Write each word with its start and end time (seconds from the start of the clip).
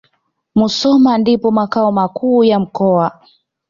Musoma 0.55 1.17
ndipo 1.17 1.51
makao 1.51 1.91
makuu 1.91 2.43
ya 2.43 2.59
mkoa 2.59 3.21